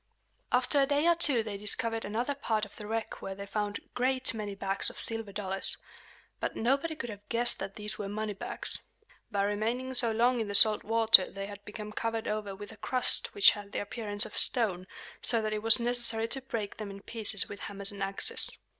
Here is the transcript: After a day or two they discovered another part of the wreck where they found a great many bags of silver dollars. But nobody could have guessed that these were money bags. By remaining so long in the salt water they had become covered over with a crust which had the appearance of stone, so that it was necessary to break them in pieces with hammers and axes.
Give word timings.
After 0.51 0.81
a 0.81 0.87
day 0.87 1.07
or 1.07 1.13
two 1.13 1.43
they 1.43 1.57
discovered 1.57 2.05
another 2.05 2.33
part 2.33 2.65
of 2.65 2.75
the 2.75 2.87
wreck 2.87 3.21
where 3.21 3.35
they 3.35 3.45
found 3.45 3.77
a 3.77 3.81
great 3.93 4.33
many 4.33 4.55
bags 4.55 4.89
of 4.89 4.99
silver 4.99 5.31
dollars. 5.31 5.77
But 6.39 6.55
nobody 6.55 6.95
could 6.95 7.11
have 7.11 7.29
guessed 7.29 7.59
that 7.59 7.75
these 7.75 7.99
were 7.99 8.09
money 8.09 8.33
bags. 8.33 8.79
By 9.31 9.43
remaining 9.43 9.93
so 9.93 10.11
long 10.11 10.39
in 10.39 10.47
the 10.47 10.55
salt 10.55 10.83
water 10.83 11.29
they 11.29 11.45
had 11.45 11.63
become 11.65 11.91
covered 11.91 12.27
over 12.27 12.55
with 12.55 12.71
a 12.71 12.77
crust 12.77 13.35
which 13.35 13.51
had 13.51 13.73
the 13.73 13.79
appearance 13.79 14.25
of 14.25 14.35
stone, 14.35 14.87
so 15.21 15.39
that 15.39 15.53
it 15.53 15.61
was 15.61 15.79
necessary 15.79 16.27
to 16.29 16.41
break 16.41 16.77
them 16.77 16.89
in 16.89 17.01
pieces 17.03 17.47
with 17.47 17.59
hammers 17.59 17.91
and 17.91 18.01
axes. 18.01 18.51